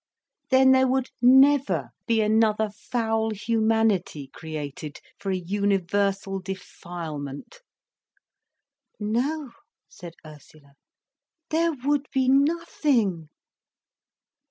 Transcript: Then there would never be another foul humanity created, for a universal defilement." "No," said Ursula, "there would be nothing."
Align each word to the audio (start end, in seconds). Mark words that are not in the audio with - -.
Then 0.49 0.71
there 0.71 0.87
would 0.87 1.11
never 1.21 1.91
be 2.07 2.21
another 2.21 2.71
foul 2.71 3.29
humanity 3.35 4.31
created, 4.33 4.99
for 5.19 5.29
a 5.29 5.35
universal 5.37 6.39
defilement." 6.39 7.59
"No," 8.99 9.51
said 9.89 10.15
Ursula, 10.25 10.73
"there 11.51 11.73
would 11.85 12.07
be 12.11 12.27
nothing." 12.27 13.29